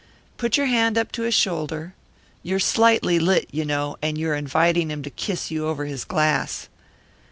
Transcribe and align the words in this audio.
Put 0.37 0.57
your 0.57 0.65
hand 0.65 0.97
up 0.97 1.11
to 1.11 1.21
his 1.21 1.35
shoulder. 1.35 1.93
You're 2.41 2.57
slightly 2.59 3.19
lit, 3.19 3.47
you 3.51 3.63
know, 3.63 3.97
and 4.01 4.17
you're 4.17 4.33
inviting 4.33 4.89
him 4.89 5.03
to 5.03 5.11
kiss 5.11 5.51
you 5.51 5.67
over 5.67 5.85
his 5.85 6.05
glass. 6.05 6.69